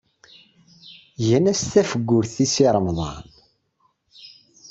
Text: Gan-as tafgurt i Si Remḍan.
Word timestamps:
Gan-as 1.27 1.61
tafgurt 1.71 2.33
i 2.43 2.45
Si 2.53 2.67
Remḍan. 2.75 3.25